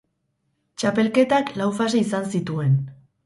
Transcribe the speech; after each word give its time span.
Txapelketak 0.83 1.53
lau 1.61 1.69
fase 1.81 2.01
izan 2.05 2.27
zituen. 2.39 2.75